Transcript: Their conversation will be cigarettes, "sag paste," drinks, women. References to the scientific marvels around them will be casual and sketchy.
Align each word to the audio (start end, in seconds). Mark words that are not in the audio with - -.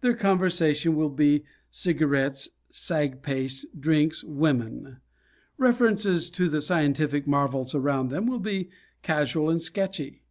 Their 0.00 0.16
conversation 0.16 0.96
will 0.96 1.10
be 1.10 1.44
cigarettes, 1.70 2.48
"sag 2.72 3.22
paste," 3.22 3.66
drinks, 3.78 4.24
women. 4.24 4.96
References 5.58 6.28
to 6.30 6.48
the 6.48 6.60
scientific 6.60 7.24
marvels 7.28 7.72
around 7.72 8.08
them 8.08 8.26
will 8.26 8.40
be 8.40 8.70
casual 9.02 9.48
and 9.48 9.62
sketchy. 9.62 10.24